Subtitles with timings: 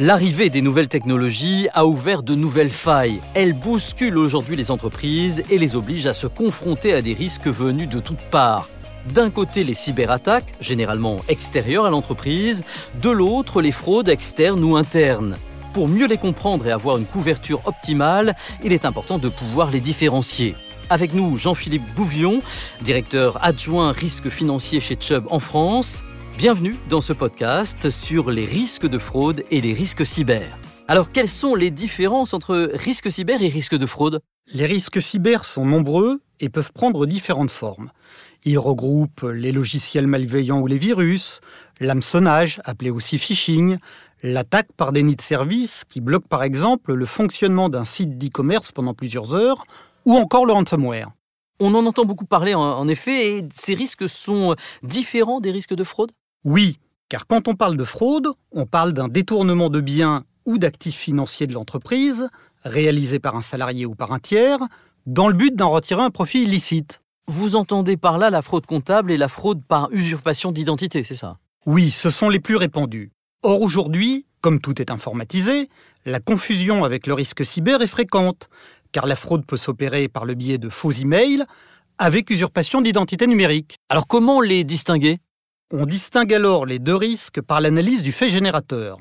[0.00, 3.20] L'arrivée des nouvelles technologies a ouvert de nouvelles failles.
[3.34, 7.88] Elles bousculent aujourd'hui les entreprises et les obligent à se confronter à des risques venus
[7.88, 8.68] de toutes parts.
[9.14, 12.64] D'un côté, les cyberattaques, généralement extérieures à l'entreprise,
[13.00, 15.36] de l'autre, les fraudes externes ou internes.
[15.72, 18.34] Pour mieux les comprendre et avoir une couverture optimale,
[18.64, 20.56] il est important de pouvoir les différencier.
[20.90, 22.40] Avec nous, Jean-Philippe Bouvion,
[22.82, 26.02] directeur adjoint risque financier chez Chubb en France.
[26.36, 30.58] Bienvenue dans ce podcast sur les risques de fraude et les risques cyber.
[30.88, 34.20] Alors, quelles sont les différences entre risques cyber et risques de fraude?
[34.52, 37.92] Les risques cyber sont nombreux et peuvent prendre différentes formes.
[38.44, 41.40] Ils regroupent les logiciels malveillants ou les virus,
[41.78, 43.78] l'hameçonnage, appelé aussi phishing,
[44.24, 48.92] l'attaque par déni de service qui bloque par exemple le fonctionnement d'un site d'e-commerce pendant
[48.92, 49.64] plusieurs heures,
[50.04, 51.12] ou encore le ransomware.
[51.60, 55.84] On en entend beaucoup parler en effet, et ces risques sont différents des risques de
[55.84, 56.10] fraude?
[56.44, 60.96] Oui, car quand on parle de fraude, on parle d'un détournement de biens ou d'actifs
[60.96, 62.28] financiers de l'entreprise,
[62.64, 64.58] réalisé par un salarié ou par un tiers,
[65.06, 67.00] dans le but d'en retirer un profit illicite.
[67.26, 71.38] Vous entendez par là la fraude comptable et la fraude par usurpation d'identité, c'est ça?
[71.66, 73.10] Oui, ce sont les plus répandus.
[73.42, 75.70] Or aujourd'hui, comme tout est informatisé,
[76.04, 78.50] la confusion avec le risque cyber est fréquente,
[78.92, 81.44] car la fraude peut s'opérer par le biais de faux emails
[81.96, 83.78] avec usurpation d'identité numérique.
[83.88, 85.18] Alors comment les distinguer?
[85.72, 88.98] On distingue alors les deux risques par l'analyse du fait générateur.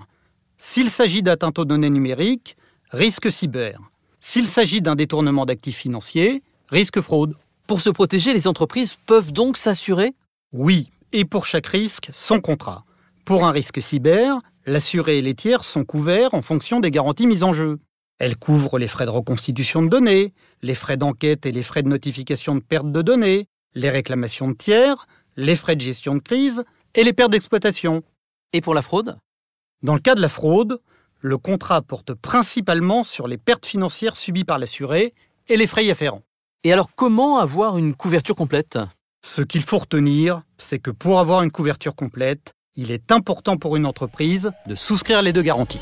[0.58, 2.58] S'il s'agit d'atteinte aux données numériques,
[2.92, 3.80] risque cyber.
[4.22, 7.36] S'il s'agit d'un détournement d'actifs financiers, risque fraude.
[7.68, 10.14] Pour se protéger, les entreprises peuvent donc s'assurer?
[10.54, 12.86] Oui, et pour chaque risque, son contrat.
[13.26, 17.44] Pour un risque cyber, l'assuré et les tiers sont couverts en fonction des garanties mises
[17.44, 17.80] en jeu.
[18.20, 21.90] Elles couvrent les frais de reconstitution de données, les frais d'enquête et les frais de
[21.90, 26.64] notification de perte de données, les réclamations de tiers, les frais de gestion de crise
[26.96, 28.04] et les pertes d'exploitation.
[28.54, 29.18] Et pour la fraude?
[29.82, 30.80] Dans le cas de la fraude,
[31.20, 35.14] le contrat porte principalement sur les pertes financières subies par l'assuré
[35.48, 36.24] et les frais y afférents.
[36.64, 38.78] Et alors comment avoir une couverture complète?
[39.26, 43.76] Ce qu'il faut retenir, c'est que pour avoir une couverture complète, il est important pour
[43.76, 45.80] une entreprise de souscrire les deux garanties.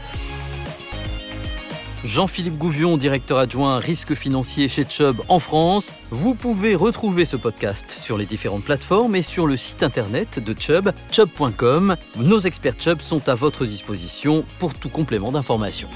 [2.03, 5.95] Jean-Philippe Gouvion, directeur adjoint risque financier chez Chubb en France.
[6.09, 10.55] Vous pouvez retrouver ce podcast sur les différentes plateformes et sur le site internet de
[10.59, 11.95] Chubb, chubb.com.
[12.17, 15.89] Nos experts Chubb sont à votre disposition pour tout complément d'information.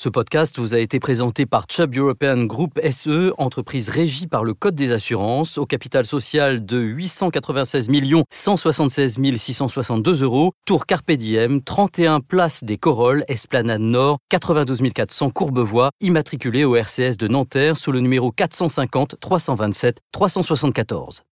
[0.00, 4.54] Ce podcast vous a été présenté par Chubb European Group SE, entreprise régie par le
[4.54, 7.88] Code des assurances, au capital social de 896
[8.30, 15.90] 176 662 euros, Tour Carpe Diem, 31 Place des Corolles, Esplanade Nord, 92 400 Courbevoie,
[16.00, 21.24] immatriculé au RCS de Nanterre sous le numéro 450 327 374.